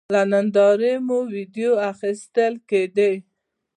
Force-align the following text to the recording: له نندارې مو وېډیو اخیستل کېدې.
له 0.13 0.21
نندارې 0.31 0.93
مو 1.05 1.17
وېډیو 1.31 1.71
اخیستل 1.91 2.53
کېدې. 2.69 3.13